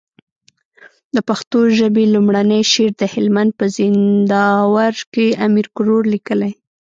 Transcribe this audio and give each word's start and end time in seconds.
د 1.15 1.17
پښتو 1.27 1.59
ژبي 1.77 2.05
لومړنی 2.13 2.61
شعر 2.71 2.91
د 2.97 3.03
هلمند 3.13 3.51
په 3.59 3.65
زينداور 3.75 4.93
کي 5.13 5.27
امير 5.47 5.67
کروړ 5.75 6.01
ليکلی 6.13 6.51